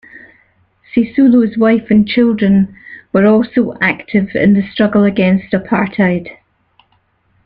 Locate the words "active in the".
3.81-4.67